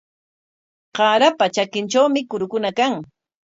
[0.95, 2.93] Qaarapa trakintrawmi kurukuna kan.